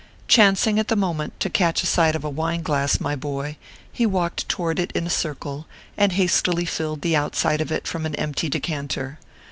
[0.27, 3.55] Chancing at the moment to catch sight of a wine glass, my boy,
[3.93, 8.07] he walked toward it in a circle, and hastily filled the outside of it from
[8.07, 9.19] an empty decanter.